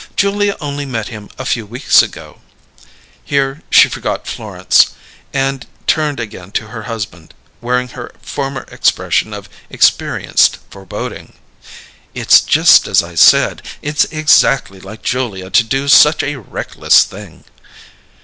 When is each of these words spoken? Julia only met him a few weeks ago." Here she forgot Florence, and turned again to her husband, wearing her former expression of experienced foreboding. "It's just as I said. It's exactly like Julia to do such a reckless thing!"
Julia 0.15 0.57
only 0.59 0.87
met 0.87 1.09
him 1.09 1.29
a 1.37 1.45
few 1.45 1.63
weeks 1.63 2.01
ago." 2.01 2.41
Here 3.23 3.61
she 3.69 3.87
forgot 3.87 4.25
Florence, 4.25 4.93
and 5.31 5.67
turned 5.85 6.19
again 6.19 6.51
to 6.53 6.69
her 6.69 6.81
husband, 6.89 7.35
wearing 7.61 7.89
her 7.89 8.11
former 8.19 8.63
expression 8.71 9.31
of 9.31 9.47
experienced 9.69 10.57
foreboding. 10.71 11.33
"It's 12.15 12.41
just 12.41 12.87
as 12.87 13.03
I 13.03 13.13
said. 13.13 13.61
It's 13.83 14.05
exactly 14.05 14.79
like 14.79 15.03
Julia 15.03 15.51
to 15.51 15.63
do 15.63 15.87
such 15.87 16.23
a 16.23 16.37
reckless 16.37 17.03
thing!" 17.03 17.43